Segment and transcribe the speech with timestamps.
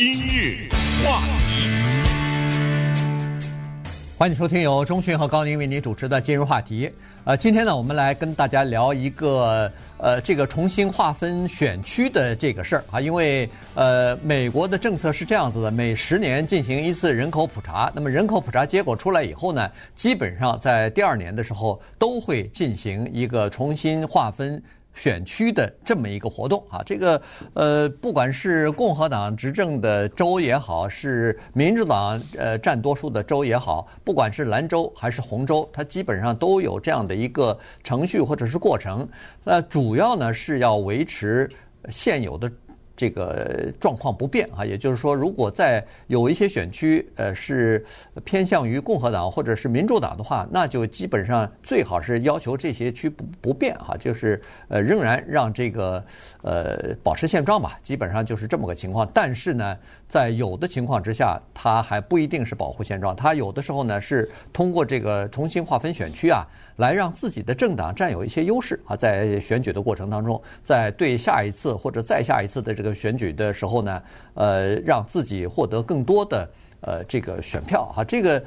[0.00, 0.66] 今日
[1.04, 1.68] 话题，
[4.16, 6.90] 欢迎收听由中讯和高宁为您主持的今日话题。
[7.24, 12.98] 呃，今天呢，我们来跟大家聊一个呃，这个重新划分选区的这个事儿啊。
[12.98, 17.92] 因为呃，美国的政策是这样子的，每十年进行一次人口普查。
[17.94, 24.62] 那么人口普查结果出来以后呢，基本上在第二年的时候都会进行一个重新划分。
[25.00, 27.18] 选区的这么一个活动啊，这个
[27.54, 39.08] 呃，不管是共和党执政的州也好，是民主党呃占多数的州也好，不管是兰州还是红州，它基本上都有这样的一个程序或者是过程。
[39.42, 41.48] 那主要呢是要维持
[41.88, 42.52] 现有的。
[43.00, 47.82] 这个状况不变啊，也就是说，如果在有一些选区，呃，是
[48.26, 56.04] 偏向于共和党或者是民主党的话，那就基本上最好是要求这些区不不变哈，就是呃，仍然让这个
[56.42, 59.10] 呃保持现状吧，基本上就是这么个情况。
[59.14, 59.74] 但是呢，
[60.10, 66.44] 在有的情况之下，它还不一定是保护现状，它有的时候呢是通过这个重新划分选区啊。
[66.76, 74.02] 来让自己的政党占有一些优势啊，在选举的过程当中，在对下一次或者再下一次的这个选举的时候呢，
[74.32, 76.48] 呃，让自己获得更多的
[76.80, 78.04] 呃这个选票哈。
[78.04, 78.42] 这个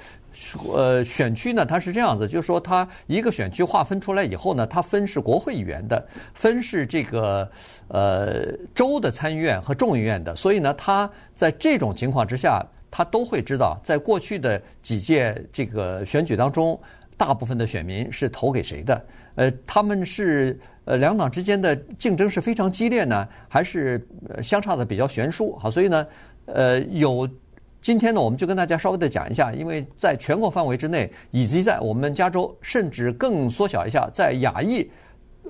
[0.73, 7.49] 呃选区呢，它是这样子，就是说它一个选区划分出来以后呢，它分是国会议员的，分是这个
[7.87, 16.79] 呃州的参议院和众议院的，所以呢，它在这种情况之下，他都会知道，在过去的几届这个选举当中。
[17.15, 19.05] 大部分的选民是投给谁的？
[19.35, 24.03] 呃，他们是呃两党之间的竞争是非常激烈呢，还是
[24.41, 25.55] 相差的比较悬殊？
[25.57, 26.07] 好，所以呢，
[26.47, 27.29] 呃，有
[27.83, 34.89] 今天呢，我们就跟大家稍微的讲一下，因为在全国范围之内，以及在我们加州，甚至更缩小一下，在亚裔，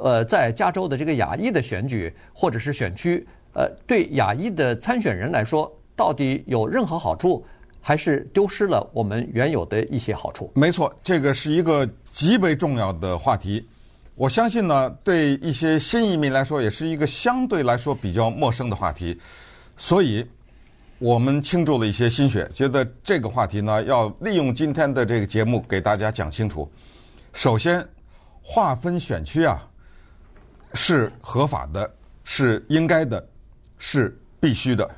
[0.02, 3.24] 呃，在加州的这个亚裔的选举或者是选区，
[3.54, 7.46] 呃，对亚裔的参选人来说，到底有任何好处？
[7.86, 10.50] 还是丢失了我们原有的一些好处。
[10.56, 13.64] 没错，这个是一个极为重要的话题。
[14.16, 19.20] 我相信呢，对一些新移民来说，也是一个相对来说比较陌生的话题。
[19.76, 20.26] 所以，
[21.04, 26.72] 我们倾注了一些心血，觉得这个话题呢，要利用今天的这个节目给大家讲清楚。
[27.34, 27.86] 首先，
[28.42, 29.62] 划分选区啊，
[30.74, 31.94] 是合法的，
[32.24, 33.22] 是应该的，
[33.78, 34.90] 是必须的，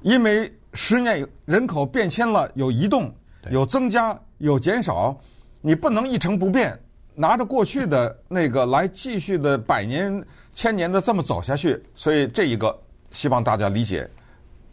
[0.00, 0.50] 因为。
[0.78, 3.10] 十年人口变迁了，有移动，
[3.50, 5.18] 有增加，有减少，
[5.62, 6.78] 你不能一成不变，
[7.14, 10.22] 拿着过去的那个来继续的百年、
[10.54, 11.82] 千年的这么走下去。
[11.94, 12.78] 所以这一个
[13.10, 14.06] 希望大家理解，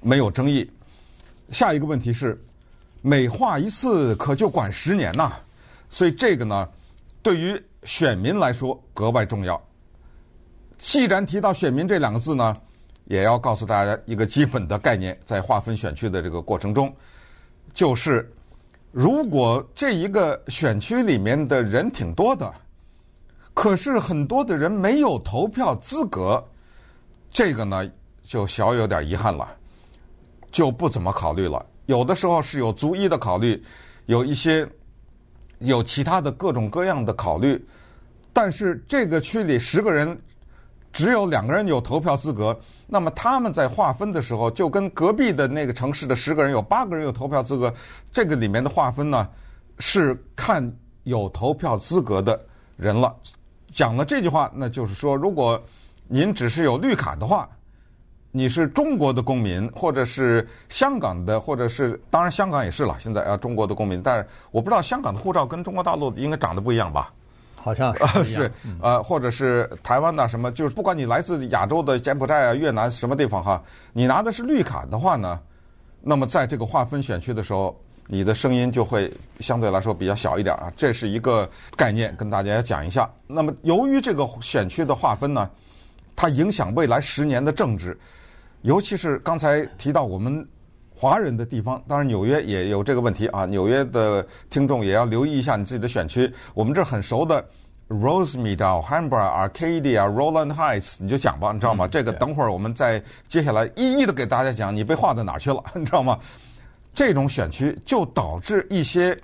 [0.04, 0.70] 没有争议。
[1.50, 2.40] 下一个问题是，
[3.02, 5.32] 每划一次可就管十年呐，
[5.90, 6.70] 所以这个呢，
[7.22, 9.62] 对于选民来说格外重要。
[10.78, 12.54] 既然提到选民这两个字呢。
[13.06, 16.92] 也要告诉大家一个基本的概念，在划分选区的这个过程中，
[17.74, 18.34] 就是
[18.94, 22.52] 如果这一个选区里面的人挺多的，
[23.54, 26.42] 可是很多的人没有投票资格，
[27.30, 27.86] 这个呢
[28.24, 29.54] 就小有点遗憾了，
[30.54, 31.66] 就不怎么考虑了。
[31.88, 33.62] 有的时候是有逐一的考虑，
[34.06, 34.66] 有一些
[35.60, 37.62] 有其他的各种各样的考虑，
[38.32, 40.18] 但是这个区里十个人
[40.94, 42.58] 只有两个人有投票资格。
[42.88, 47.74] 那么他们在划分的时候，就跟隔壁的那个城市的十个人有八个人有投票资格，
[48.12, 49.28] 这个里面的划分呢，
[49.80, 50.72] 是看
[51.04, 52.40] 有投票资格的
[52.78, 53.14] 人了。
[53.72, 55.60] 讲了这句话，那就是说，如果
[56.08, 57.50] 您只是有绿卡的话，
[58.36, 67.14] 你是中国的公民，或者是香港的，或者是当然香港也是了，现在啊中国的公民，但是我不知道香港的护照跟中国大陆应该长得不一样吧？
[67.56, 67.96] 好像
[68.26, 68.52] 是 是
[68.82, 73.64] 呃，或者是台湾的什么，就是不管你来自亚洲的柬埔寨啊、越南什么地方哈，
[73.94, 75.40] 你拿的是绿卡的话呢，
[76.02, 80.74] 那么在这个划分选区的时候，你的声音就会相对来说比较小一点啊。
[80.76, 83.08] 这是一个概念，跟大家讲一下。
[83.28, 85.48] 那么由于这个选区的划分呢，
[86.16, 87.98] 它影响未来十年的政治，
[88.64, 90.46] 尤其是刚才提到我们。
[90.96, 93.48] 华人的地方，当然纽约也有这个问题啊。
[93.48, 96.32] 纽约的听众也要留意一下你自己的选区。
[96.54, 97.44] 我们这很熟的
[97.90, 101.88] Rosemead、Alhambra、Arcadia、Rowland Heights，你就讲吧，你知道吗？
[101.88, 106.20] 这个等会儿我们再接下来一一的给大家讲，你被划到哪儿去了， 你知道吗？
[106.94, 109.20] 这种选区就导致一些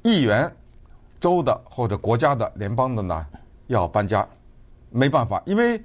[0.00, 0.50] 议员、
[1.20, 3.26] 州的或者国家的、联邦的呢
[3.66, 4.26] 要搬家，
[4.88, 5.78] 没办法，因为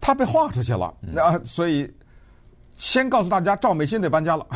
[0.00, 1.92] 他被划出去了，那所以。
[2.78, 4.46] 先告诉大家，赵美心得搬家了，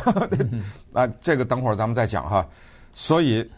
[0.95, 2.47] 啊，这个等会儿咱们再讲哈。
[2.95, 3.51] 所以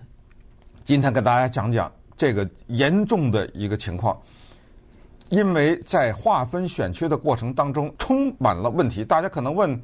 [0.85, 4.19] 今天跟大家讲讲这个严重的一个情况，
[5.29, 9.05] 因为在划分选区的过程当中充满了问题。
[9.05, 9.79] 大家可能问，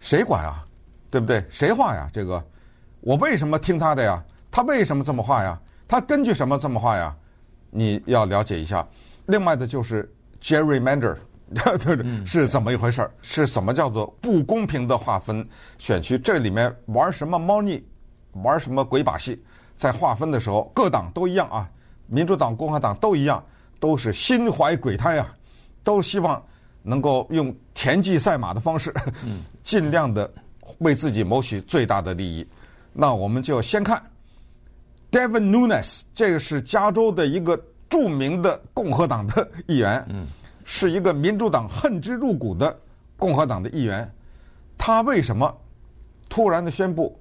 [0.00, 0.64] 谁管啊？
[1.08, 1.44] 对不对？
[1.48, 2.10] 谁画呀？
[2.12, 2.44] 这个
[3.00, 4.22] 我为什么听他的呀？
[4.50, 5.56] 他为什么这么画呀？
[5.86, 7.14] 他根据什么这么画呀？
[7.70, 8.84] 你要了解一下。
[9.26, 11.16] 另外的就是 gerrymander，
[12.26, 13.10] 是怎么一回事儿？
[13.22, 15.46] 是怎么叫做不公平的划分
[15.78, 16.18] 选区？
[16.18, 17.82] 这里面玩什么猫腻，
[18.42, 19.42] 玩什么鬼把戏？
[19.76, 21.68] 在划分的时候，各党都一样啊，
[22.06, 23.44] 民主党、共和党都一样，
[23.80, 25.34] 都是心怀鬼胎啊，
[25.82, 26.42] 都希望
[26.82, 28.94] 能够用田忌赛马的方式，
[29.62, 30.32] 尽量的
[30.78, 32.46] 为自己谋取最大的利益。
[32.92, 34.00] 那我们就先看
[35.10, 40.06] Devin Nunes，这个是加州的一个著名的共和党的议员，
[40.64, 42.76] 是一个民主党恨之入骨的
[43.16, 44.10] 共和党的议员。
[44.76, 45.56] 他为什么
[46.28, 47.16] 突然的宣布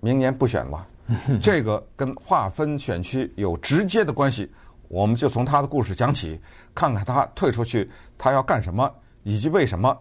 [0.00, 0.86] 明年不选了？
[1.40, 4.50] 这个跟划分选区有直接的关系，
[4.88, 6.38] 我们就从他的故事讲起，
[6.74, 8.92] 看看他退出去他要干什么，
[9.22, 9.96] 以及为什么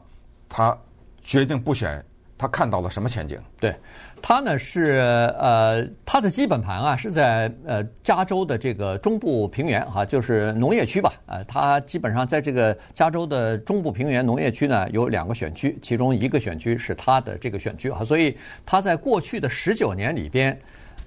[0.49, 0.77] 他
[1.21, 2.03] 决定不选，
[2.37, 3.39] 他看到了什么前景？
[3.57, 3.73] 对，
[4.21, 4.99] 他呢是
[5.39, 20.57] 呃，他的基本盘啊是在呃加州的这个中部平原哈，就是农业区吧，呃，他基本上在这个加州的中部平原农业区呢有两个选区，其中一个选区是他的这个选区啊，所以他在过去的十九年里边。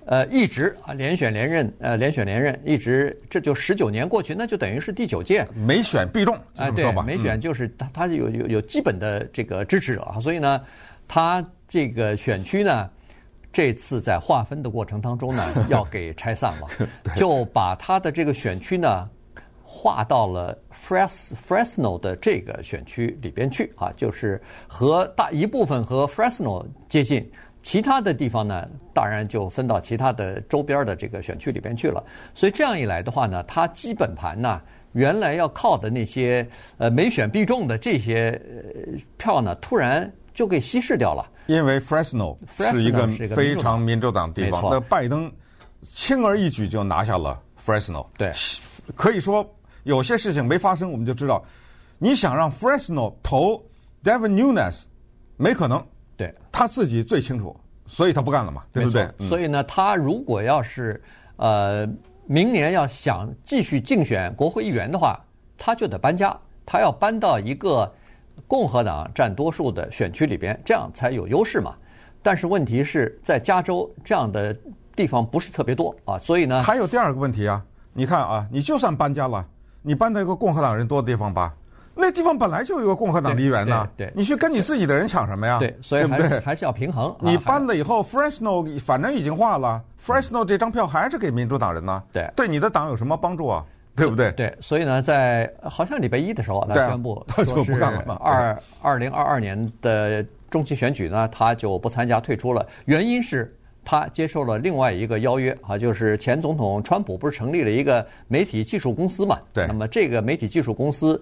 [0.06, 10.61] 呃，一直啊连选连任，呃连选连任，一直这就十九年过去，那就等于是第九届，没选必中，哎，对，没选就是他他有有有基本的这个支持者啊，所以呢，
[11.06, 12.91] 他这个选区呢，
[13.52, 19.08] 这次在划分的过程当中呢， 要给拆散了，就把他的这个选区呢
[19.64, 27.31] 划到了 Fres Fresno 的这个选区里边去啊，就是和大一部分和 Fresno 接近。
[27.62, 32.03] 其他的地方呢，当然就分到其他的周边的这个选区里边去了。
[32.35, 34.58] 所以这样一来的话呢，它基本盘呢，
[34.93, 36.49] 原来要靠的那些
[36.79, 38.41] 呃没选必中的这些
[39.19, 40.11] 票呢，突然
[40.41, 41.31] 就给稀释掉了。
[41.49, 42.35] 因为 Fresno
[42.73, 43.07] 是一个
[43.37, 45.31] 非常民主党地方，那拜登
[45.83, 48.07] 轻而易举就拿下了 Fresno。
[48.17, 48.33] 对，
[48.97, 49.47] 可以说
[49.83, 51.45] 有些事情没发生，我们就知道，
[51.99, 53.63] 你想让 Fresno 投
[54.03, 54.85] Devin Nunes，
[55.37, 55.87] 没可能。
[56.17, 57.55] 对，他自己最清楚，
[57.87, 59.07] 所以他不干了嘛，对不对？
[59.29, 61.03] 所以呢，他如果要是
[61.37, 61.87] 呃
[62.25, 65.21] 明年要想继续竞选国会议员的话，
[65.59, 66.35] 他就得搬家，
[66.65, 67.93] 他要搬到一个
[68.47, 71.75] 共和党占多数的选区里边，这样才有优势嘛。
[72.23, 74.55] 但是问题是在加州这样的
[74.95, 79.47] 地方不是特别多啊，所以呢，还有第二个问题啊，你看啊，你就算搬家了，
[79.83, 81.55] 你搬到一个共和党人多的地方吧。
[81.95, 85.59] 那地方本来就有一个共和党议员呢，对，你去跟你自己的人抢什么呀？
[85.59, 87.15] 对，所以还是还是要平衡。
[87.21, 92.03] 你搬了以后，Fresno 反正已经化了，Fresno 这张票还是给民主党人呢。
[92.13, 93.65] 对，对你的党有什么帮助啊？
[94.00, 94.32] 对不对？
[94.32, 97.75] 对，所以呢，在好像礼拜一的时候，他宣布说是
[98.19, 102.67] 二二零二二年的中期选举呢，他就不参加退出了。
[102.87, 109.38] 原因是他接受了另外一个邀约啊，就是前总统川普不是成立了一个媒体技术公司嘛？
[109.52, 111.20] 对，那么这个媒体技术公司。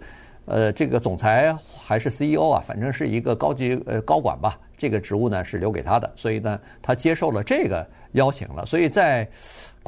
[0.51, 4.59] 呃，这个总裁还是 CEO 啊，反正是一个高级呃高管吧。
[4.79, 8.65] 这个职务呢是留给他的，所以呢，他接受了这个邀请了。
[8.65, 9.29] 所以在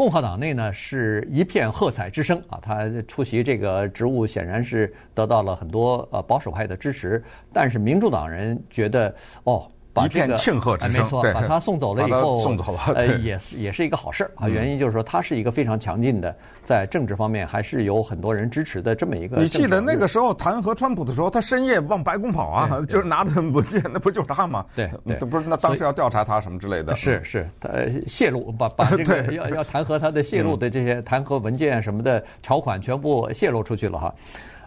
[0.01, 2.59] 共和党内呢是一片喝彩之声啊。
[2.63, 9.15] 他出席这个职务显然是得到了很多呃保守派的支持，但是民主党人觉得
[9.45, 9.71] 哦。
[9.93, 14.49] 把这个、一片庆贺之声，没错，把他送走了 以后，送走了，呃，也是也是一个好事啊。
[14.49, 16.35] 原因就是说，他是一个非常强劲的，
[16.65, 19.37] 在政治方面还是有很多人支持的这么一个。
[19.39, 24.65] 你记得那个时候弹劾川普的时候，他深夜往白宫跑啊， 就是拿着文件，那不就是他吗？
[24.77, 26.95] 对，对，不是那当时要调查他什么之类的。
[26.95, 34.15] 是是，呃，泄露把把这个 要要弹劾他的泄露的这些弹劾文件什么的条款全部泄露出去了哈。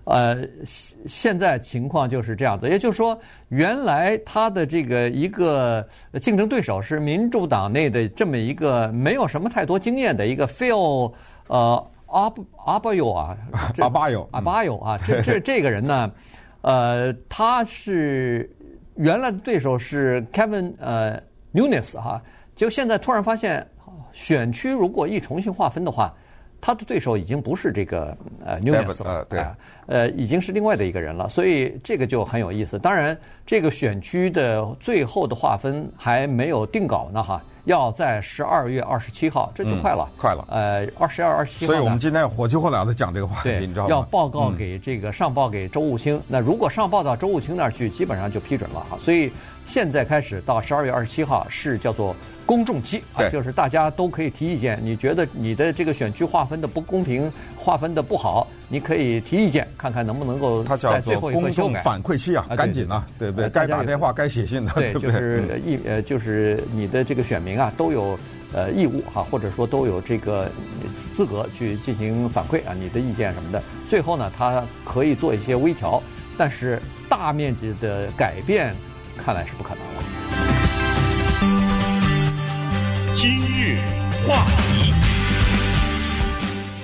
[0.06, 0.38] 呃，
[1.08, 3.18] 现在情况就是这样子，也就是说，
[3.48, 5.88] 原来他的这个一个
[6.22, 11.14] 竞争对手是民主党内的这么一个没有什么太多经验的一个 Phil
[11.48, 12.34] 呃阿
[12.66, 13.38] 阿巴尤啊，
[13.80, 16.12] 阿巴尤阿巴尤啊，这这 这个人呢，
[16.62, 18.54] 呃，他是
[18.96, 21.18] 原来的对手是 Kevin 呃
[21.54, 22.22] Nunes 哈，
[22.56, 23.66] 就现在突然发现
[24.12, 26.14] 选区如果一重新划分的话。
[26.66, 28.16] 他的对手已经不是这个
[28.46, 29.46] 呃 Nunes 了，对，
[29.86, 32.80] 呃，已经是另外的一个人了，所以这个就很有意思。
[32.80, 40.46] 当然，这个选区的最后的划分还没有定稿呢，哈，要在十二月二十七号，这就快了，嗯、快了。
[40.50, 41.74] 呃，二十二、二十七号。
[41.74, 43.90] 所以我们今天火急火燎的讲这个话题，对你知道吗？
[43.90, 46.18] 要报告给这个上报给周务清。
[46.30, 48.98] 那如果上报到周务清那儿去，基本上就批准了哈。
[49.02, 49.30] 所以
[49.66, 52.16] 现在开始到十二月二十七号是叫做。
[52.46, 54.78] 公众期啊，就是大家都可以提意见。
[54.84, 61.82] 你觉得你的这个选区划分的不公平，划分的不好，你可以提意见，看看能不能够在最后一做公众刻修改。
[61.82, 63.50] 反馈期啊，赶紧啊，对不对？
[63.50, 65.10] 该打电话，该写信的，对，不对？
[65.10, 68.20] 就是嗯义呃，就是你的这个选民啊，都有
[68.52, 70.52] 呃义务哈、或者说都有这个
[71.14, 73.64] 资格去进行反馈啊，你的意见什么的。
[73.88, 76.04] 最后呢，它可以做一些微调，
[76.38, 76.78] 但是
[77.08, 78.76] 大面积的改变
[79.18, 80.04] 看来是不可能了。
[83.14, 83.78] 今日
[84.28, 84.94] 话题，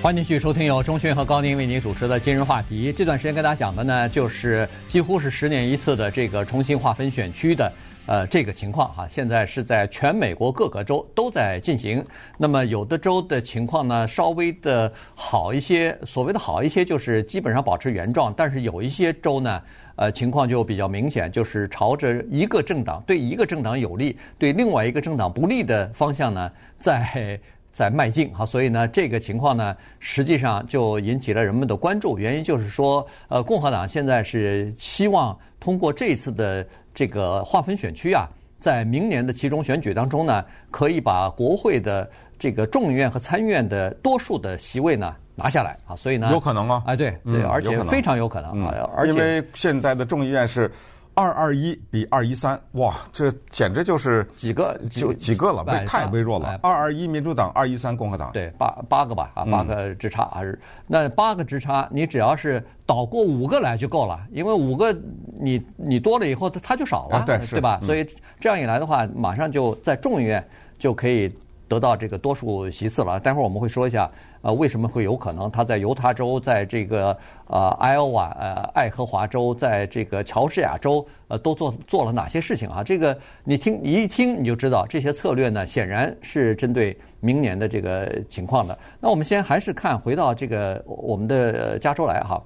[0.02, 2.92] 欢迎继续收听由中讯和高宁为您主持的今日话题。
[2.96, 7.70] 这段时间跟大家讲的呢，就是几乎是十年一次的这个重新划分选区的
[8.10, 12.04] 呃这个情况哈、现在是在全美国各个州都在进行。
[12.36, 19.62] 那么有的州的情况呢稍微的好一些，所谓的好一些就是基本上保持原状，但是有一些州呢。
[19.96, 27.38] 呃，情况就比较明显，就是朝着一个政党对一个政党有利，对另外一个政党不利的方向呢，在
[27.72, 28.44] 在迈进哈。
[28.44, 32.18] 所以呢，这个情况呢，实际上就引起了人们的关注。
[32.18, 42.08] 原因就是说，呃，共和党现在是希望通过这次的这个划分选区啊，在明年的其中选举当中呢，可以把国会的
[42.38, 45.94] 这个众议院和参议院的多数的席位呢拿下来啊。
[45.94, 50.70] 所以呢，有可能啊哎，对对，嗯而且非常有可能啊，而且因为现在的众议院是
[51.14, 56.58] 二二一比二一三，哇，这简直就是几个就几个了，太微弱了哎。
[56.62, 58.30] 二二一民主党，二一三共和党。
[58.32, 64.96] 对，八八个吧，啊，嗯八个之差还是、那八个之差，你只要是倒过五个来就够了，因为五个
[65.38, 67.78] 你你多了以后，它它就少了，啊对是吧？
[67.82, 68.06] 嗯所以
[68.38, 70.42] 这样一来的话，马上就在众议院
[70.78, 71.30] 就可以
[71.70, 73.20] 得到这个多数席次了。
[73.20, 74.10] 待会儿我们会说一下，
[74.42, 75.48] 呃，为什么会有可能？
[75.48, 82.82] 他在犹他州，在这个呃艾奥瓦、呃爱荷华州，在这个乔治亚州，呃，都做做了哪些事情啊？
[82.82, 88.76] 这个你听你一听你就知道，这些策略呢，显然是针对明年的这个情况的。
[88.98, 92.42] 那我们先还是看回到这个我们的加州来哈。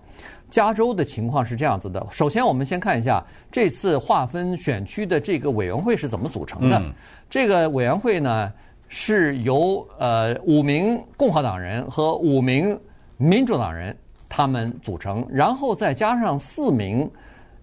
[0.51, 2.07] 加州的情况是这样子的。
[2.13, 6.81] 首先，我们先看一下这次划分选区的这个委员会是怎么组成的。
[7.29, 8.53] 这个委员会呢，
[8.89, 12.79] 是由呃五名共和党人和五名
[13.17, 13.97] 民主党人
[14.29, 17.11] 他们组成，然后再加上四名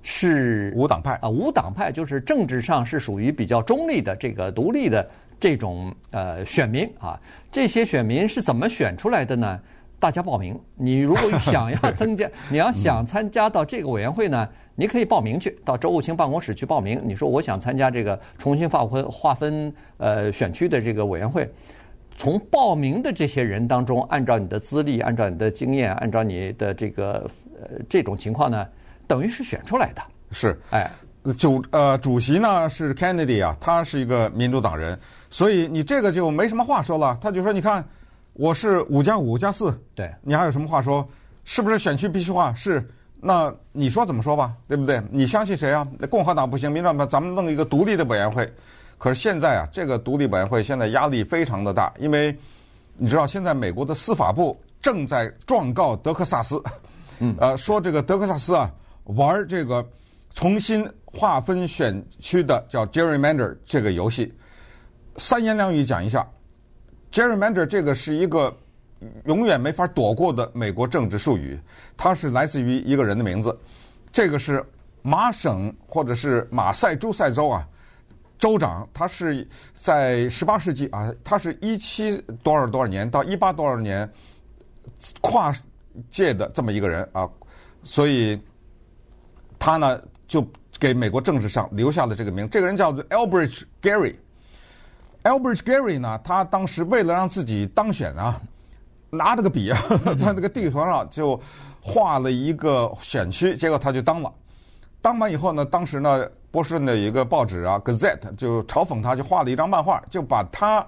[0.01, 5.07] 是无党派啊，无党派就是政治上是属于比较中立的这个独立的
[5.39, 7.19] 这种呃选民啊。
[7.51, 9.59] 这些选民是怎么选出来的呢？
[10.01, 16.99] 大家报名，你如果想要增加， 你要想参加到这个委员会呢，你可以报名去，到州务卿办公室去报名。
[17.05, 21.47] 你说我想参加这个重新划分划分呃选区的这个委员会，
[22.15, 27.29] 从报名的这些人当中，按照你的资历，按照你的经验，按照你的这个
[27.61, 28.67] 呃这种情况呢，
[29.05, 30.01] 等于是选出来的。
[30.31, 30.89] 是，哎，
[31.37, 34.97] 主呃主席呢是 Kennedy 啊，他是一个民主党人，
[35.29, 37.15] 所以你这个就没什么话说了。
[37.21, 37.85] 他就说，你看
[38.33, 41.07] 我是五加五加四，对你还有什么话说？
[41.43, 42.53] 是不是选区必须化？
[42.53, 42.87] 是，
[43.19, 45.01] 那你说怎么说吧，对不对？
[45.11, 45.85] 你相信谁啊？
[46.09, 48.47] 共和党不行，民主党咱们弄一个独立的委员会。
[48.97, 52.33] 可是现在啊，这个独立委员会现在压力非常的大，因为
[52.95, 56.61] 你知道现在美国的司法部正在状告德克萨斯，
[57.19, 58.71] 嗯， 呃，说这个德克萨斯啊
[59.05, 59.85] 玩这个
[60.33, 64.31] 重新划分选区的叫 gerrymander 这个游戏，
[65.17, 66.25] 三言两语讲一下。
[67.11, 68.55] Gerrymander 这个是一个
[69.25, 71.59] 永远没法躲过的美国政治术语，
[71.97, 73.57] 它是来自于一个人的名字。
[74.11, 74.63] 这个是
[75.01, 77.67] 马省或者是马赛诸塞州啊，
[78.37, 84.09] 州长，他是在十八世纪啊，他是一七多少多少年到一八多少年
[85.19, 85.53] 跨
[86.09, 87.29] 界的这么一个人啊，
[87.83, 88.39] 所以
[89.57, 90.45] 他呢就
[90.79, 92.47] 给美国政治上留下了这个名。
[92.49, 94.15] 这个人叫做 Elbridge Gerry。
[95.23, 98.41] Elbridge Gerry 呢，他当时为了让自己当选啊，
[99.09, 99.79] 拿着个笔啊，
[100.17, 101.39] 在那个地图上就
[101.79, 104.31] 画了一个选区，结果他就当了。
[105.01, 110.85] 当完以后呢，当时呢，波士顿的一个报纸啊，《Gazette》就嘲讽他，就画了一张漫画，就把他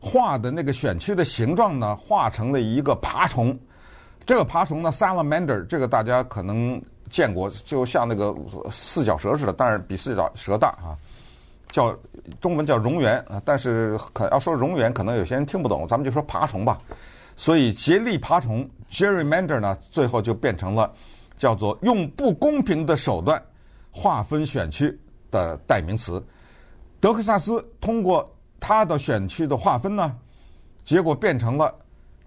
[0.00, 3.56] 画的那个选区的形状呢，画成了一个爬虫。
[4.26, 6.80] 这个爬虫呢，Salamander，这个大家可能
[7.10, 8.34] 见过，就像那个
[8.70, 10.98] 四脚蛇似的，但是比四脚蛇大啊。
[11.74, 11.92] 叫
[12.40, 16.80] 中文叫蝾螈啊，但是可要说蝾螈，可能有些人听不懂，咱们就说爬虫吧。
[17.34, 20.88] 所以竭力爬虫 gerrymander 呢，最后就变成了
[21.36, 23.42] 叫做用不公平的手段
[23.90, 24.96] 划分选区
[25.32, 26.24] 的代名词。
[27.00, 30.16] 德克萨斯通过他的选区的划分呢，
[30.84, 31.74] 结果变成了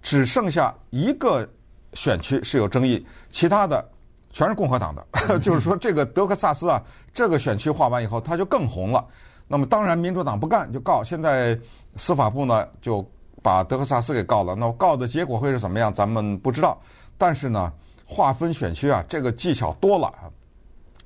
[0.02, 1.48] 只剩下一个
[1.94, 3.82] 选区是有争议，其他的
[4.30, 5.38] 全是共和党的。
[5.40, 6.82] 就是说，这个德克萨斯啊，
[7.14, 9.02] 这个选区划完以后，他就更红了。
[9.48, 11.02] 那么当然，民主党不干就告。
[11.02, 11.58] 现在
[11.96, 13.04] 司法部呢就
[13.42, 14.54] 把德克萨斯给告了。
[14.54, 15.92] 那告的结果会是怎么样？
[15.92, 16.78] 咱们不知道。
[17.16, 17.72] 但是呢，
[18.06, 20.30] 划分选区啊，这个技巧多了啊。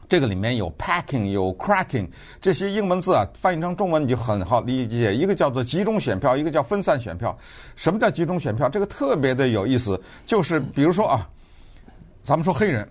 [0.09, 2.07] 这个里面有 packing，有 cracking，
[2.39, 5.15] 这些英文字啊，翻译成中文你就很好理解。
[5.15, 7.35] 一个叫做集中选票，一个叫分散选票。
[7.77, 8.69] 什么叫集中选票？
[8.69, 9.99] 这个特别的有意思。
[10.27, 11.27] 就是比如说啊，
[12.23, 12.87] 咱们说黑人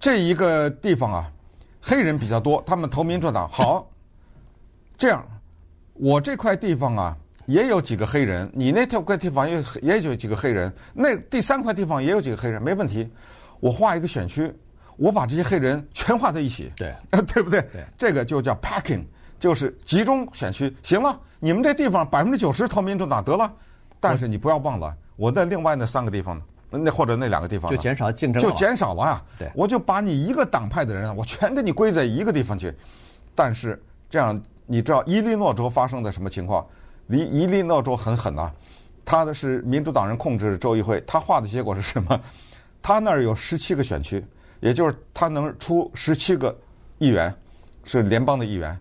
[0.00, 1.30] 这一个地方啊，
[1.82, 3.46] 黑人比较多，他们投民主党。
[3.50, 3.86] 好，
[5.02, 5.26] 这样
[5.94, 7.16] 我这块地方啊
[7.46, 13.10] 也有几个黑人，你那块地方也也有几个黑人，那第三块地方也有几个黑人，没问题。
[13.58, 14.54] 我画一个选区。
[14.96, 16.94] 我把这些黑人全画在一起，对，
[17.26, 17.60] 对不对？
[17.72, 19.02] 对，这个就叫 packing，
[19.40, 20.72] 就是集中选区。
[20.84, 23.52] 行了，你们这地方百分之九十投民主党得了，
[23.98, 29.24] 但是你不要忘了，我在另外那三个地方呢，那或者那两个地方就减少竞争，就减少了啊。
[29.36, 32.72] 对，我就把你一个党派的人，我全给你归在一个地方去。
[33.34, 34.40] 但是这样，
[34.72, 36.66] 你知道伊利诺州发生的什么情况？
[37.06, 38.50] 离伊利诺州很狠呐，
[39.04, 42.18] 他的是民主党人控制州议会，他画的结果是什么？
[42.80, 44.24] 他那儿有十七个选区。
[44.60, 46.56] 也就是他能出十七个
[46.98, 47.34] 议员，
[47.84, 48.80] 是联邦的议员，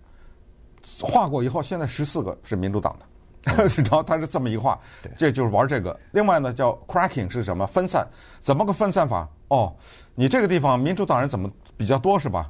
[1.01, 4.79] 划过以后，现在十四个是民主党的， 然后他是这么一画，
[5.17, 5.99] 这就是玩这个。
[6.11, 7.67] 另外呢，叫 cracking 是什么？
[7.67, 8.07] 分散，
[8.39, 9.27] 怎么个分散法？
[9.49, 9.75] 哦，
[10.15, 12.49] 你这个地方民主党人怎么比较多是吧？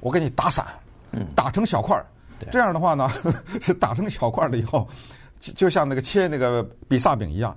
[0.00, 0.64] 我给你打散，
[1.34, 2.06] 打成小块儿，
[2.50, 3.08] 这样的话呢，
[3.60, 4.88] 是 打成小块了以后，
[5.40, 7.56] 就像那个切那个比萨饼一样，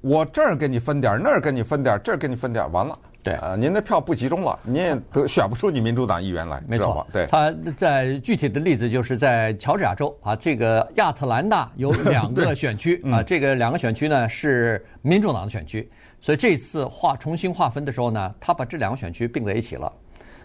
[0.00, 2.98] 我这儿给你分点儿，那儿给你分点儿，这儿给你分点儿，完了。
[3.22, 3.34] 对。
[3.34, 7.04] 啊，您的票不集中了，您也得 选不出你民主党议员来，没错。
[7.12, 19.92] 对，他在具体的例子就是在乔治亚州啊，这个亚特兰大有两个 选区啊，这个两个选区呢是民主党的选区，所以这次划重新划分的时候呢，他把这两个选区并在一起了，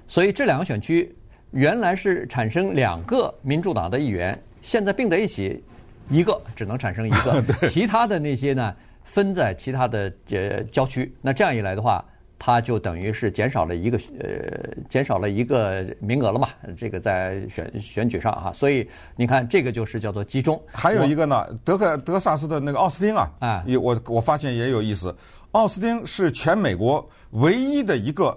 [0.08, 1.16] 所以这两个选区
[1.52, 5.64] 原来是产生两个民主党的议员，现在并在一起，
[6.10, 12.04] 一个只能产生一个， 其他的那些呢分在其他的呃郊区，那这样一来的话。
[12.44, 16.48] 他就等于是减少了一个呃，减少了一个名额了嘛？
[16.76, 20.60] 这个在选选举上啊，所以你看，这个就是叫做集中。
[20.66, 25.16] 还有一个呢，德克德萨斯的那个奥斯汀啊，啊，也我我发现也有意思。
[25.52, 28.36] 奥斯汀是全美国唯一的一个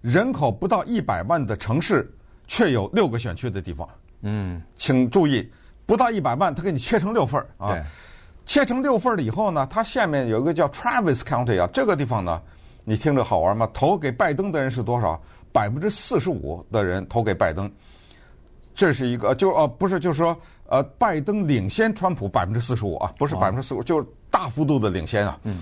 [0.00, 2.10] 人口不到一百万的城市，
[2.46, 3.88] 却有六个选区的地方。
[4.22, 5.50] 嗯，请注意，
[5.86, 7.76] 不到一百万，他给你切成六份儿啊。
[8.44, 12.42] 切成六份儿了以后呢，它下面有一个叫 Travis County 啊，这个地方呢。
[12.84, 13.70] 你听着好玩吗？
[13.72, 15.22] 投给拜登的人是多少？
[15.52, 17.70] 百分之四十五的人投给拜登，
[18.74, 25.38] 这是一个就呃不是就是说呃拜登领先川普百分之四十五啊，不是百分之四十五，就是大幅度的领先啊。
[25.44, 25.60] 嗯。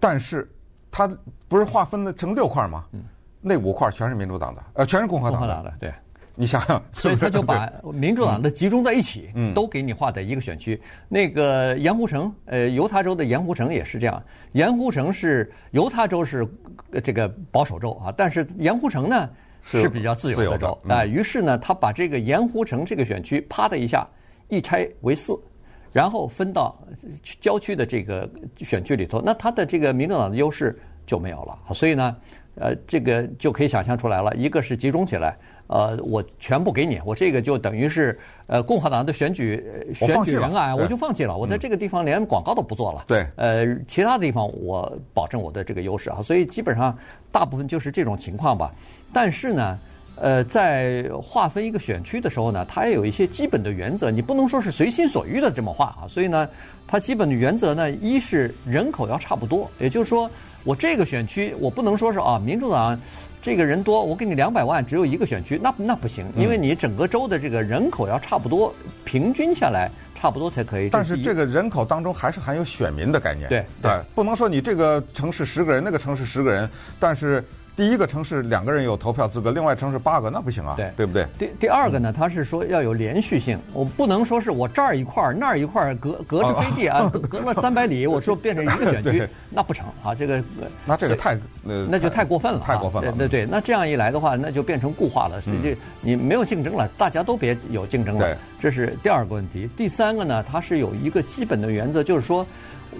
[0.00, 0.50] 但是
[0.90, 1.08] 它
[1.46, 2.84] 不是划分的成六块吗？
[2.90, 3.04] 嗯。
[3.40, 5.74] 那五块全是民主党的，呃，全是共和党的。
[5.78, 5.92] 对。
[6.36, 10.80] 你想想，所以他就把民主党的集中在一起，嗯，都给你划在一个选区。
[11.06, 14.22] 那个盐湖城，呃，犹他州的盐湖城也是这样。
[14.52, 16.48] 盐湖城是犹他州是
[17.02, 19.28] 这个保守州啊，但是盐湖城呢
[19.60, 21.04] 是比较自由的州啊。
[21.04, 24.06] 于是呢，他把这个盐湖城这个选区啪的一下
[24.48, 25.38] 一拆为四，
[25.92, 26.78] 然后分到
[27.40, 28.26] 郊区的这个
[28.56, 31.74] 选区里头，那他的这个民主党的优势就没有了。
[31.74, 32.16] 所以呢，
[32.56, 35.36] 呃，这个就可以想象出来了，一个是集中起来。
[35.68, 43.04] 呃，我全部给你，我这个就等于是呃共和党的选举选举人啊，我就放弃了，我在这个地方连广告都不做了。
[43.06, 46.98] 对，呃，其他地方我保证我的这个优势啊，所以基本上
[47.30, 48.74] 大部分就是这种情况吧。
[49.14, 49.78] 但是呢，
[50.16, 56.08] 呃，在划分一个选区的时候呢，它也有一些基本的原则，你不能说是随心所欲的这么划啊。
[56.08, 56.48] 所以呢，
[56.84, 60.28] 它基本的原则呢，一是人口要差不多，也就是说，
[60.64, 62.98] 我这个选区我不能说是啊，民主党。
[63.42, 68.70] 这个人多，我给你两百万，只有一个选区，那那不行，因为你整个州的这个人口要差不多，
[69.02, 70.90] 平均下来差不多才可以。
[70.90, 73.48] 但是这个人口当中还是含有选民的概念。
[73.48, 76.68] 对对，不能说你这个城市十个人，那个城市十个人，
[76.98, 77.42] 但是。
[77.80, 80.90] 第一个城市两个人有投票资格，另外城市八个那不行啊，对。
[80.98, 81.26] 对不对？
[81.38, 90.44] 第第二个呢，他是说要有连续性，我不能说是我这儿一块儿那儿一块儿隔隔着飞地啊，隔了三百里， 我说变成一个选区，那不成啊，这个
[90.84, 91.32] 那这个太
[91.66, 99.66] 呃那就太过分了，太过分了，对对，那这样一来的话，那就变成固化了，所以这你没有竞争了，大家都别有竞争了，这是第二个问题。
[99.74, 102.46] 第三个呢，它是有一个基本的原则，就是说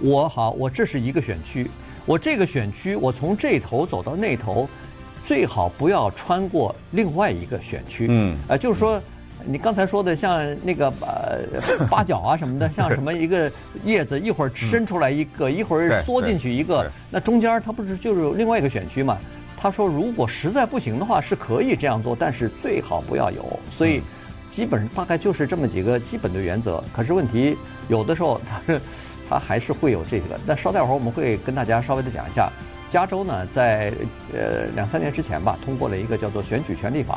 [0.01, 1.69] 我好，我这是一个选区，
[2.05, 4.67] 我这个选区我从这头走到那头。
[5.23, 8.99] 最好不要穿过另外一个选区，嗯，呃，就是说，
[9.45, 13.49] 你刚才说的像那个呃 八角啊什么的， 像什么一个
[13.85, 19.15] 叶子一会儿伸出来一个，一会儿缩进去一个，那中间它不是就是有另外一个选区嘛？
[19.55, 23.59] 他说如果实在不行的话是可以这样做，但是最好不要有。
[23.71, 24.01] 所以
[24.49, 26.83] 基本上大概就是这么几个基本的原则。
[26.91, 27.55] 可是问题
[27.89, 28.73] 有的时候它
[29.31, 30.37] 它还是会有这个。
[30.45, 32.51] 那稍待会儿我们会跟大家稍微的讲一下。
[32.89, 33.93] 加州呢，在
[34.33, 37.15] 呃两三年之前吧，通过了一个叫做《选举权利法》。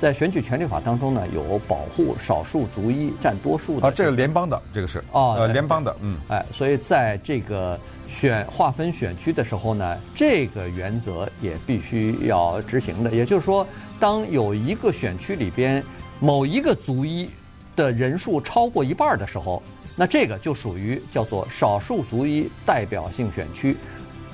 [0.00, 3.88] 在选举权利法当中呢，有保护少数族裔占多数的。
[3.88, 13.10] 啊，这个联邦的，这个是哦，呃，联邦的，嗯，哎，所以在这个选划分选区的时候呢，这个原则也必须要执行的。
[13.10, 13.66] 也就是说，
[13.98, 15.82] 当有一个选区里边
[16.20, 17.28] 某一个族裔
[17.74, 19.62] 的人数超过一半的时候，
[19.98, 23.74] 那这个就属于叫做少数族裔代表性选区。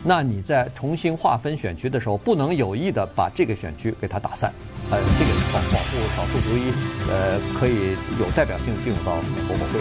[0.02, 4.52] 那你在重新划分选区的时候，不能有意的把这个选区给它打散，
[4.90, 6.72] 呃，这个保保护少数族裔，
[7.08, 9.78] 呃，可以有代表性进入到美国国会。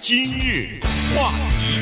[0.00, 0.80] 今日
[1.14, 1.78] 话题，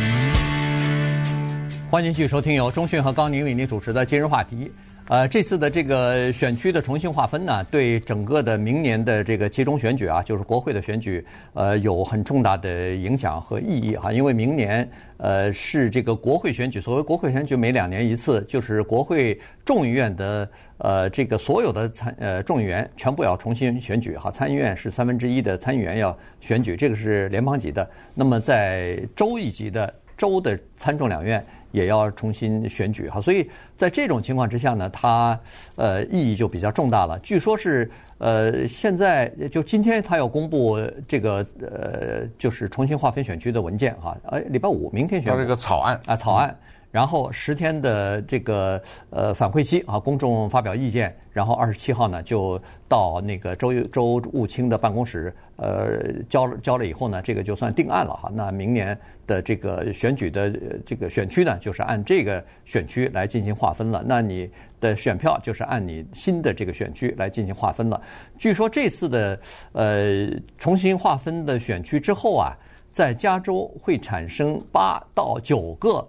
[1.91, 4.71] 欢迎继续收听由中讯和高宁为您主持的今日话题。
[5.09, 14.13] 呃，这次的这个选区的重新划分呢，对整个的明年的这个集中选举啊，就是国会的选举，呃，有很重大的影响和意义哈。
[14.13, 14.89] 因为明年
[15.19, 24.29] 呃是这个国会选举，所谓国会选举每两年一次，就是国会众议院的呃这个所有的参呃众议员全部要重新选举哈。
[24.33, 27.89] 参议院是三分之一的参议员要选举，这个是联邦级的。
[28.13, 31.47] 那么在州一级的州的参众两院。
[31.77, 35.39] 也要重新选举哈，所以在这种情况之下呢，它
[35.75, 37.19] 呃意义就比较重大了。
[37.19, 45.37] 据说是呃现在就今天他要公布这个呃就是重新划分选区的文件哈，哎礼拜五明天选。
[45.37, 46.57] 这个草案啊草案。
[46.97, 58.33] 然后十天的这个呃反馈期啊，公众发表意见，然后二十七号呢就到那个州州务卿的办公室，呃交交了以后呢，这个就算定案了哈。
[58.35, 60.51] 那明年的这个选举的
[60.87, 64.03] 这个选区呢，就是按这个选区来进行划分了。
[64.09, 64.49] 那你
[64.81, 68.01] 的选票就是按你新的这个选区来进行划分了。
[68.39, 69.39] 据说这次的
[69.73, 72.57] 呃重新划分的选区之后啊，
[72.91, 76.03] 在加州会产生八到九个。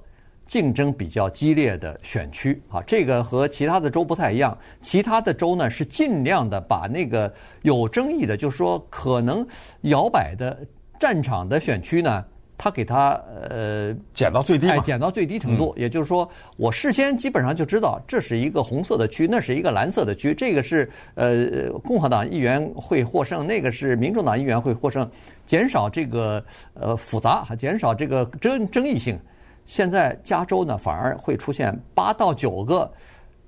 [0.48, 4.58] 竞争比较激烈的选区啊，这个和其他的州不太一样。
[4.82, 7.32] 其他的州呢是尽量的把那个
[7.64, 9.46] 有争议的，就是说可能
[9.82, 10.58] 摇摆的
[11.00, 12.24] 战场的选区呢，
[12.58, 15.74] 他给他呃减到最低，哎，减到最低程度。
[15.78, 25.08] 也就是说，我事先基本上就知道这是一个红色的区，那是一个蓝色的区，这个是呃共和党议员会获胜，那个是民主党议员会获胜，
[25.46, 29.20] 减少这个呃复杂，还减少这个争争议性。
[29.68, 32.90] 现在加州呢，反而会出现八到九个，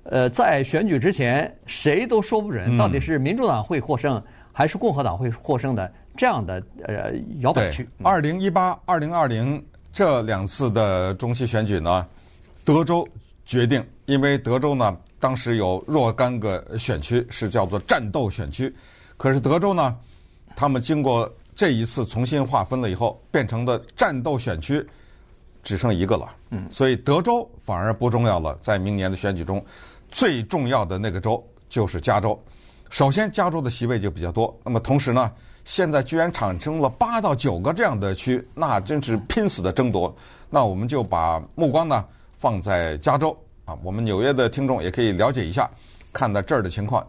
[0.02, 7.88] 呃，在选举之前谁都说不准到底是民主党会获胜还是共和党会获胜的这样的呃摇摆区。
[8.02, 12.06] 二零一八、二零二零这两次的中期选举呢，
[12.66, 13.08] 德州
[13.46, 18.70] 决定，因为德州呢当时有若干个选区是叫做战斗选区，
[19.16, 19.96] 可是德州呢，
[20.54, 24.86] 他们经过这一次重新划分了以后，变成的战斗选区。
[25.62, 28.56] 只剩一个了，嗯，所以德州反而不重要了。
[28.60, 29.64] 在明年的选举中，
[30.10, 32.38] 最重要的那个州就是加州。
[32.88, 34.52] 首先，加州的席位就比较多。
[34.64, 35.30] 那么同时呢，
[35.64, 40.12] 现在居然产生了八到九个这样的区，那真是拼死的争夺。
[40.48, 42.04] 那我们就把目光呢
[42.36, 45.70] 放在加州啊，我们纽约的听众也可以了解一下，
[46.12, 47.06] 看到这儿的情况。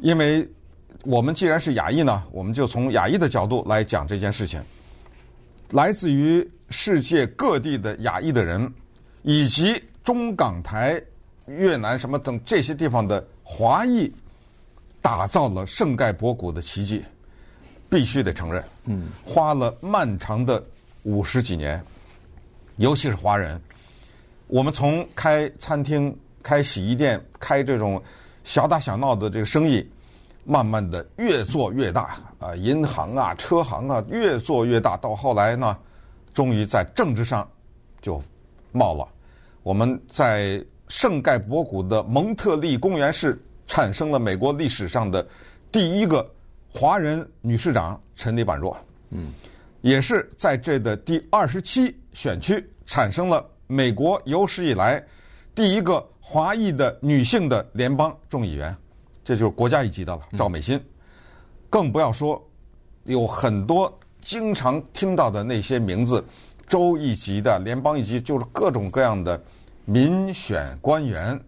[0.00, 0.46] 因为
[1.04, 4.60] 我们既然是亚裔呢，我们就从亚裔的角度来讲这件事情，
[5.70, 6.48] 来自于。
[6.70, 8.70] 世界各地的亚裔的人，
[9.22, 11.02] 以及中港台、
[11.46, 14.12] 越南什么等这些地方的华裔，
[15.00, 17.02] 打造了圣盖博谷的奇迹，
[17.88, 18.62] 必须得承认。
[18.84, 20.62] 嗯，花了漫长的
[21.04, 21.82] 五十几年，
[22.76, 23.58] 尤其是华人，
[24.46, 27.98] 我们从开餐厅、开洗衣店、开这种
[28.44, 29.88] 小打小闹的这个生意，
[30.44, 35.76] 慢慢的越做越大啊，银行啊、车行啊，越做越大，到后来呢。
[36.34, 37.50] 终于在政治上
[38.00, 38.22] 就
[38.70, 39.08] 冒了。
[39.64, 45.26] 我们在圣盖博谷的蒙特利公园市产生了美国历史上的
[45.72, 46.24] 第一个
[46.72, 48.76] 华人女市长陈里板若，
[49.10, 49.32] 嗯，
[49.80, 55.04] 也是在这的第二十七选区产生了美国有史以来
[55.56, 58.76] 第一个华裔的女性的联邦众议员，
[59.24, 60.80] 这就是国家一级的了，赵美心。
[61.70, 62.42] 更不要说
[63.04, 63.92] 有很多。
[64.20, 66.22] 经常听到的那些名字，
[66.66, 69.40] 州一级的、联邦一级，就是各种各样的
[69.86, 71.40] 民选官员，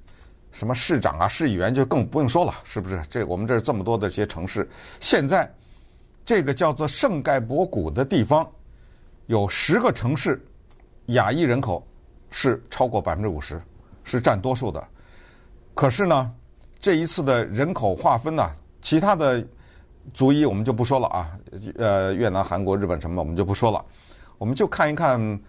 [0.50, 3.02] 什么市长啊、市议员，就更不用说了，是不是？
[3.10, 4.66] 这我们这儿这么多的这些城市，
[4.98, 5.52] 现在
[6.24, 8.48] 这个叫做圣盖博谷的地方，
[9.26, 10.42] 有十个城市，
[11.06, 11.86] 亚裔人口
[12.30, 13.60] 是超过百分之五十，
[14.04, 14.82] 是占多数的。
[15.74, 16.32] 可是呢，
[16.80, 19.44] 这一次的人口划分呢，其他的。
[20.12, 21.30] 族裔我们就不说了啊，
[21.76, 23.84] 呃，越南、韩国、日本什么我们就不说了，
[24.38, 25.40] 我们就看一看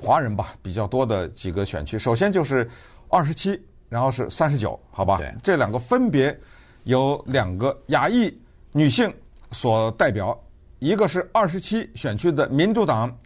[0.00, 1.98] 华人吧，比较多的几个选区。
[1.98, 2.68] 首先就是
[3.08, 5.20] 二十七，然后是三十九，好吧？
[5.42, 6.38] 这两个分别
[6.84, 8.36] 有两个亚裔
[8.72, 9.12] 女性
[9.52, 10.38] 所代表，
[10.78, 13.16] 一个是二十七选区的民主党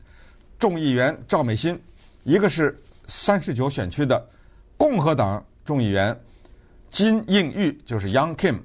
[0.59, 1.81] 众议员赵美心，
[2.25, 4.25] 一个是三十九选区的
[4.77, 6.19] 共和党众议员
[6.91, 8.59] 金应玉，就是 Young Kim。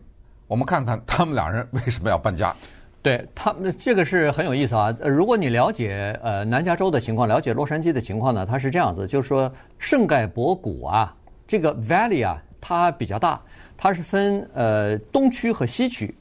[0.53, 2.55] 我们看看他们两人为什么要搬家。
[3.01, 4.95] 对他们，这个是很有意思啊。
[5.01, 11.11] 呃如果你了解呃南加州的情况，了解洛杉矶的情况呢，它是这样子，就是说圣盖博谷啊，
[11.47, 13.41] 这个 Valley 啊，它比较大，
[13.75, 16.15] 它是分呃东区和西区。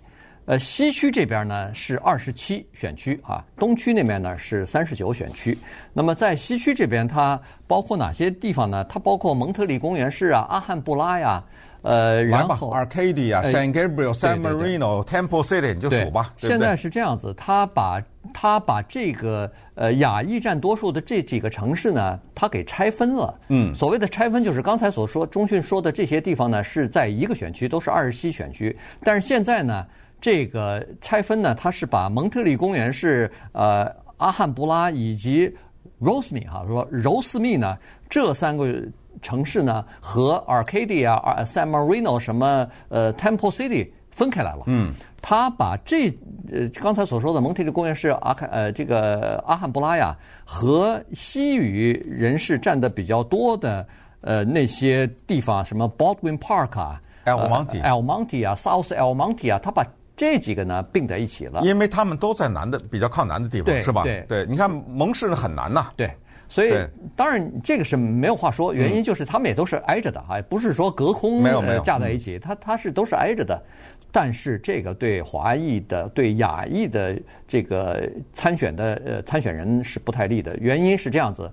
[0.47, 5.57] 呃，西区这边呢是二十七选区啊，东区那边呢是三十九选区。
[5.92, 8.83] 那么在西区这边，它包括哪些地方呢？
[8.87, 11.45] 它包括蒙特利公园市啊、阿汉布拉呀，
[11.83, 16.33] 呃，然后 Arcadia、San Gabriel、San Marino、Temple City，你就数吧。
[16.38, 18.01] 对不对现在是这样子，他把
[18.33, 23.38] 他把这个呃亚裔占多数的这几个城市呢，他给拆分了。
[23.49, 28.77] 嗯所谓的拆分，就是刚才所说中讯说的这些地方呢，是在一个选区，都是二十七选区。
[29.03, 29.85] 但是现在呢，
[30.21, 35.53] 这个拆分呢，他是把蒙特利公园是呃阿汉布拉以及
[36.01, 37.77] Rosemead 哈，说柔斯密呢
[38.09, 38.73] 这三个
[39.20, 44.62] 城市呢和 Arcadia、啊 San Marino 什么呃 Temple City 分开来了。
[44.66, 46.09] 嗯，他把这
[46.53, 53.87] 呃刚才所说的蒙特利公园是阿坎呃这个阿汉布拉呀和西语人士占的比较多的
[54.20, 59.85] 呃那些地方，什么 Baldwin Park 啊 El Monte 呃 El Monte 啊，South El Monte 啊，他把
[60.16, 61.62] 这几个呢并在一起了。
[61.62, 64.03] 因为他们都在南的比较靠南的地方，是吧？
[64.29, 66.11] 对你看蒙市很难呐、对，
[66.53, 66.75] 所以
[67.17, 73.59] 当然这个是没有话说，原因就是他们也都是挨着的啊，不是说隔空呃没有没有架在一起，它它是都是挨着的。
[74.11, 81.51] 但是这个对华裔的、对亚裔的这个参选的呃参选人是不太利的，原因是这样子。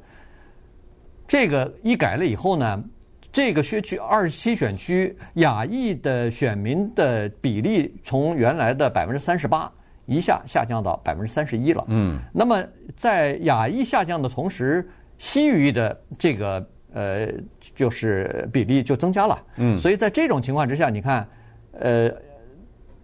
[1.25, 2.83] 这个一改了以后呢，
[3.31, 9.71] 这个选区二十七选区亚裔的选民的比例从原来的百分之三十八
[10.09, 11.85] 一下下降到百分之三十一了。
[11.87, 12.63] 嗯，那么
[12.97, 17.27] 在亚裔下降的同时，西裔的这个呃
[17.75, 19.39] 就是比例就增加了。
[19.57, 21.27] 嗯所以在这种情况之下，你看，
[21.73, 22.11] 呃，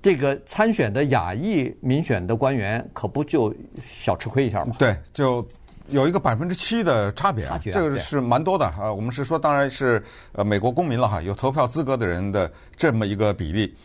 [0.02, 3.54] 这个参选的亚裔民选的官员可不就
[3.86, 4.76] 小吃亏一下吗？
[4.80, 5.48] 对，就
[5.90, 8.92] 有一个百分之七的差别这个是蛮多的啊。
[8.92, 13.76] 我们是说，当然是呃美国公民了哈，有投票资格的人的这么一个比例。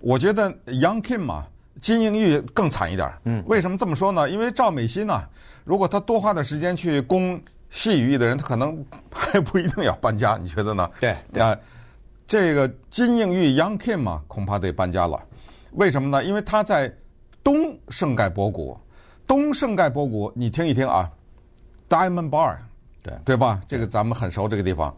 [0.00, 1.44] 我觉得 Young Kim 嘛，
[1.80, 3.12] 金英玉更惨一点。
[3.24, 4.28] 嗯，为什么这么说呢？
[4.28, 5.22] 因为赵美心呢、
[5.64, 10.90] 如果他多花点时间去攻西语裔的人，他可能还不一定要搬家，你觉得呢？
[11.00, 11.56] 对对啊、
[12.26, 15.20] 这个金英玉 Young Kim 嘛，恐怕得搬家了。
[15.72, 16.24] 为什么呢？
[16.24, 16.92] 因为他在
[17.42, 18.78] 东圣盖博谷，
[19.26, 21.10] 东圣盖博谷，你听一听啊
[21.88, 22.56] ，Diamond Bar，
[23.02, 23.60] 对对吧？
[23.68, 24.94] 这个咱们很熟这个地方。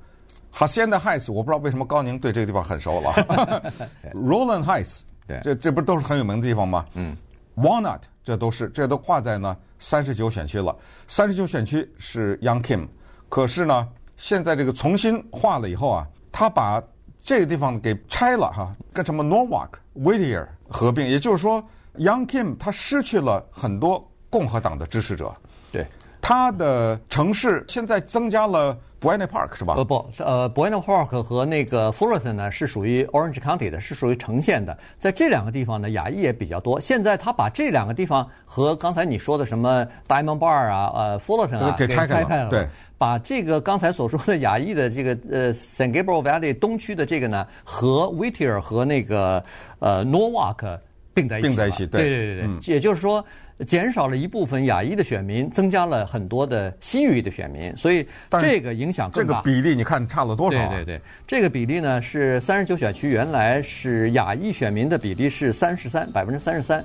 [0.53, 3.13] Hacienda Heights，我不知道为什么高宁对这个地方很熟了。
[4.15, 6.85] Roland Heights，对这这不都是很有名的地方吗？
[6.95, 7.17] 嗯
[7.57, 10.75] ，Walnut，这都是这都挂在呢三十九选区了。
[11.09, 12.87] 三十九选区是 Young Kim，
[13.29, 16.83] 可是呢，现在这个重新划了以后啊，他把
[17.23, 21.63] 这个地方给拆了哈，跟什么 Norwalk、Whittier 合并，也就是说
[21.97, 25.35] ，Young Kim 他失去了很多共和党的支持者。
[25.71, 25.87] 对。
[26.23, 29.75] 他的城市现在增加了 Buena Park 是吧？
[29.77, 34.77] 呃不，呃 Buena Park 和那个 Fullerton 呢是属于 Orange County 的，是属于城县的。
[34.99, 36.79] 在这两个地方呢，亚裔也比较多。
[36.79, 49.43] 现在他把这两个地方和刚才你说的什么 Diamond Bar 啊、呃 Fullerton 啊给拆开了，对，把这个刚才所说的亚裔的这个呃 San Gabriel Valley 东区的这个呢，和 Whittier 和那个
[49.79, 50.79] 呃 Norwalk
[51.15, 53.25] 并在一起，并在一起对对对对也就是说。
[53.67, 58.07] 减少了一部分亚裔的选民，增加了很多的西裔的选民，所以
[58.39, 59.35] 这个影响更大。
[59.35, 60.69] 这个比例你看差了多少、啊？
[60.69, 66.85] 对对对，这个比例呢是三十九选区，原来是亚裔选民的比例是三十三，百分之三十三，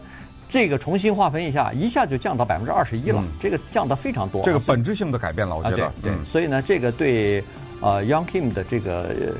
[0.50, 4.42] 这个重新划分一下，一下就降到百分之二十一了，嗯这个降得非常多。
[4.44, 5.92] 这个本质性的改变了，我啊，觉得。
[6.02, 7.44] 对对，嗯所以呢，这个对
[7.82, 9.34] 呃 Young Kim 的这个呃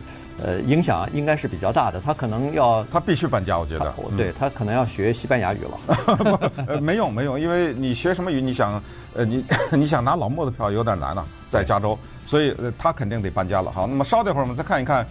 [0.68, 3.94] 影响应该是比较大的，他可能要他必须搬家，我觉他得。
[4.12, 6.52] 嗯对他可能要学西班牙语了。
[6.68, 8.82] 呃，没用没用，因为你学什么语，你想，
[9.14, 13.72] 呃，你 你想拿老莫的票有点难啊，在加州，所以呃他肯定得搬家了。
[13.72, 15.06] 好，那么稍等一会儿我们再看一看，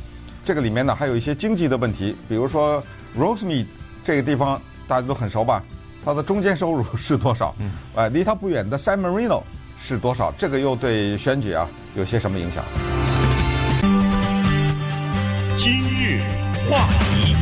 [0.44, 2.82] 这个里面呢还有一些经济的问题，比如说
[3.18, 3.66] Rosemead
[4.02, 5.62] 这个地方大家都很熟吧？
[6.04, 7.54] 它的中间收入 是多少？
[7.58, 9.42] 嗯，呃，离它不远的 San Marino
[9.78, 10.32] 是多少？
[10.37, 12.62] 这个又对选举啊有些什么影响？
[16.70, 17.35] 话题，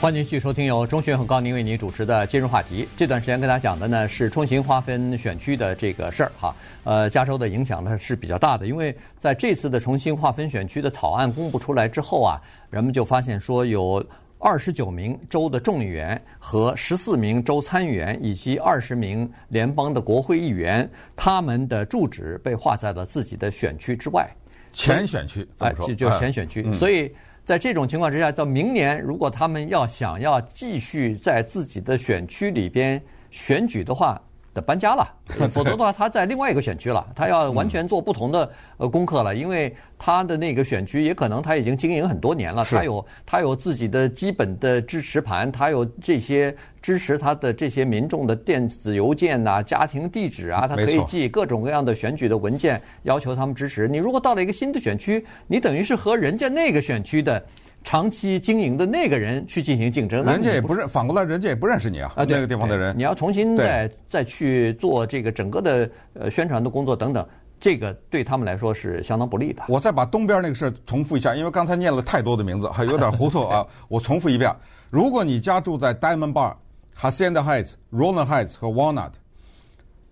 [0.00, 2.86] 欢迎继续收听由钟迅和高宁为您主持的今日话题。
[2.96, 6.54] 这段时间跟大家讲的呢是重新划分选区的这个事儿哈。
[6.84, 12.40] 呃，加州的影响呢是比较大的，因为在这次的重新划分选区的草案公布出来之后啊，
[12.70, 14.04] 人们就发现说有
[14.38, 24.28] 二十九名州的众议员和十四名州参议员以及二十名联邦的国会议员，他们的住址被划在了自己的选区之外。
[24.72, 27.12] 前选区，哎，就就前选区，所以。
[27.52, 32.98] 在这种情况之下，到明年，如果他们要想要继续在自己的选区里边
[33.30, 34.18] 选举的话，
[34.54, 35.08] 得搬家了，
[35.50, 53.88] 否则的话，他在另外一个选区了，他要完全做不同的呃功课了，因为他的那个选区也可能他已经经营很多年了，他有他有自己的基本的支持盘，他有这些支持他的这些民众的电子邮件呐、家庭地址啊，他可以寄各种各样的选举的文件，要求他们支持。
[53.88, 57.42] 你如果到了一个新的选区，你等于是和人家那个选区的。
[57.84, 67.26] 长期经营的那个人去进行竞争，人家也不认，反过来人家也不认识你啊，那个地方的人，你要重新再再去做这个整个的呃宣传的工作等等，
[67.60, 69.62] 这个对他们来说是相当不利的。
[69.68, 73.66] 我再把东边那个事重复一下，因为刚才念了太多的名字，还有点糊涂啊。
[73.88, 74.54] 我重复一遍：
[74.90, 76.54] 如果你家住在 Diamond Bar、
[76.96, 79.12] Hacienda Heights、Rowland Heights 和 Walnut，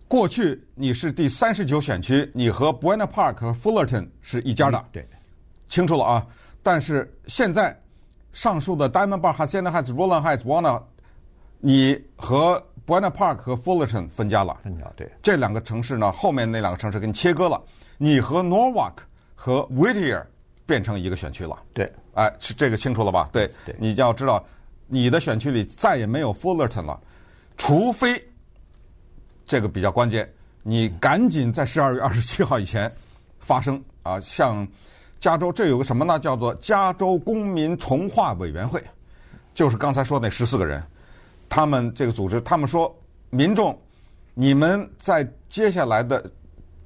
[0.08, 5.06] 过去你是第三十九选区，你和 Buena Park 和 Fullerton 是一家的，对，
[5.68, 6.26] 清楚了啊。
[6.62, 7.74] 但是现在
[8.32, 10.82] 上述的 Diamond Bar、Hacienda Heights、Rowland Heights、Walnut，
[11.58, 14.58] 你和 Buena Park 和 Fullerton 分家了。
[14.62, 15.10] 分家，对。
[15.22, 17.60] 这两个城市呢，后面那两个城市给你切割了，
[17.98, 18.94] 你和 Norwalk
[19.34, 20.22] 和 Whittier
[20.66, 21.58] 变成一个选区了。
[21.72, 21.90] 对。
[22.14, 23.30] 哎，是这个清楚了吧？
[23.32, 23.50] 对。
[23.64, 23.74] 对。
[23.78, 24.44] 你就要知道，
[24.86, 27.00] 你的选区里再也没有 Fullerton 了，
[27.56, 28.22] 除非
[29.44, 30.30] 这个比较关键，
[30.62, 32.92] 你赶紧在十二月二十七号以前
[33.38, 34.68] 发生啊，像。
[35.20, 36.18] 加州这有个什么呢？
[36.18, 38.82] 叫做加州公民重化委员会，
[39.54, 40.82] 就是刚才说那十四个人，
[41.46, 42.92] 他们这个组织，他们说
[43.28, 43.78] 民众，
[44.32, 46.24] 你们在接下来的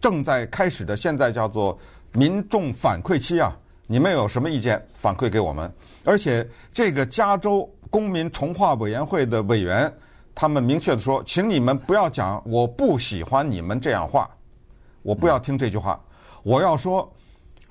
[0.00, 1.78] 正在开始的现在叫做
[2.12, 5.72] 民众反馈期啊，你们有什么意见反馈给我们？
[6.04, 9.90] 而且这个加州公民重化委员会的委员，
[10.34, 14.28] 他们明确的说，请你们不要讲我不喜欢你们这样话，
[15.02, 16.00] 我不要听这句话，
[16.42, 17.08] 我要说。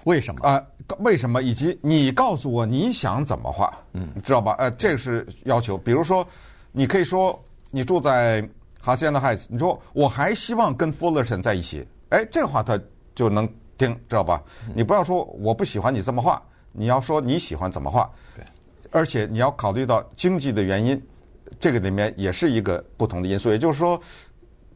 [0.05, 0.61] 为什么啊？
[0.99, 1.41] 为什么？
[1.41, 3.73] 以及你告诉我你想怎么画？
[3.93, 4.53] 嗯，你知道吧？
[4.59, 5.77] 呃，这个是要求。
[5.77, 6.27] 比如说，
[6.71, 8.41] 你可以说你住在
[8.83, 11.87] Hacienda Heights，你说我还希望跟 Fullerton 在一起。
[12.09, 12.77] 哎，这个话他
[13.15, 14.43] 就能听，知道吧？
[14.75, 16.41] 你不要说我不喜欢你这么画，
[16.73, 18.09] 你要说你喜欢怎么画。
[18.35, 18.43] 对。
[18.91, 21.01] 而且你要考虑到经济的原因，
[21.59, 23.49] 这个里面也是一个不同的因素。
[23.49, 23.99] 也就是说，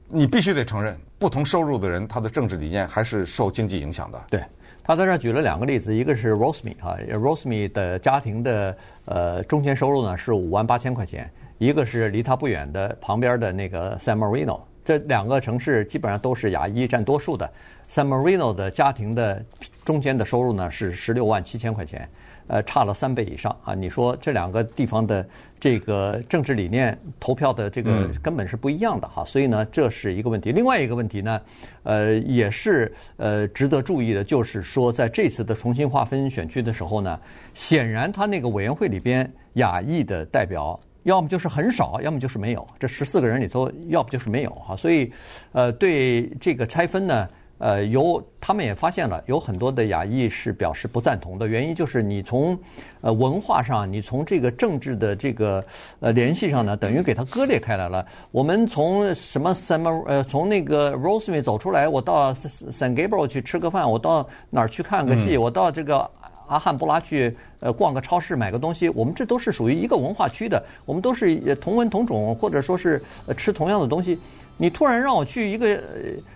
[0.07, 4.25] 你必须得承认，不同收入的人他的政治理念还是受经济影响的。
[4.29, 4.41] 对。
[4.88, 17.52] 他在这举了两个例子，一个是 Rosemy 啊，Rosemy 的家庭的呃中间收入呢是五万八千块钱，一个是离他不远的旁边的那个 San Marino，这两个城市基本上都是牙医占多数的
[17.91, 19.43] ，San Marino 的家庭的
[19.84, 22.08] 中间的收入呢是十六万七千块钱。
[22.47, 23.75] 呃，差了三倍以上啊！
[23.75, 25.27] 你说这两个地方的
[25.60, 30.51] 这个政治理念、投票的这个根本是不一样的哈，所以呢，这是一个问题。
[30.51, 31.41] 另外一个问题呢，
[31.83, 37.19] 呃，也是呃值得注意的，就是说在这次的重新划分选区的时候呢，
[37.53, 42.65] 显然他那个委员会里边亚裔的代表，要么就是很少，要么就是没有。
[42.79, 44.75] 这十四个人里头，要不就是没有哈。
[44.75, 45.12] 所以，
[45.51, 47.27] 呃，对这个拆分呢。
[47.60, 51.48] 呃，有他们也发现了，有很多的亚裔是表示不赞同的。
[51.48, 52.58] 原因就是你从
[53.02, 55.63] 呃文化上，你从这个政治的这个
[56.00, 58.06] 呃联系上呢，等于给它割裂开来了。
[58.32, 66.10] 我们从什么 San 呃从那个 Rosemary 走出来，我到 San Gabriel 去吃个饭，我到哪儿去看个戏，我到这个
[66.48, 73.02] 阿汉布拉去呃逛个超市买个东西，我们这都是属于一个文化区的，我们都是同文同种，或者说是
[73.36, 74.20] 吃同样的东西。
[74.58, 75.80] 你突然让我去一个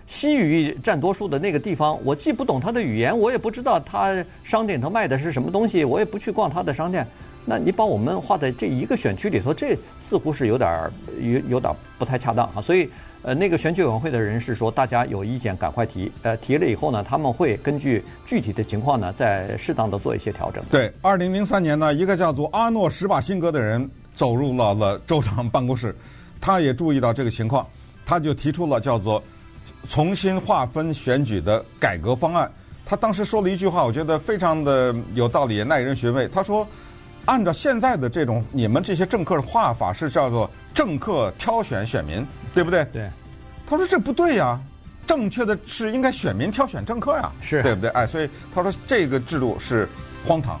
[0.06, 7.06] 西语占多数的那个地方，我既不懂他的语言，我也不知道他商店头卖的是什么东西，我也不去逛他的商店。
[7.44, 10.70] 那你把我们划在这一个选区里头，这似乎是有点
[11.20, 12.62] 有有点不太恰当啊。
[12.62, 12.88] 所以，
[13.22, 20.62] 呃，那个选举委员会的人是说，大家有意见赶快提，呃，提了以后呢，他们会根据具体的情况呢，再适当的做一些调整。
[20.70, 25.92] 对，二零零三年呢，一个叫做阿诺·史瓦辛格的人走入了了州长办公室，
[26.40, 27.66] 他也注意到这个情况。
[28.12, 29.22] 他就提出了叫做
[29.88, 32.50] 重新划分选举的改革方案。
[32.84, 36.28] 他当时说了一句话，我觉得非常的有道理，也耐人寻味。
[36.28, 36.68] 他说
[37.24, 43.08] ：“按照现在的这种你们这些政客的画法，是叫做政客挑选选民，对不对？”对。
[43.66, 44.60] 他说：“这不对呀，
[45.06, 49.88] 正确的是应该选民挑选政客呀，是，对不对？”哎，所以他说这个制度是
[50.22, 50.60] 荒唐。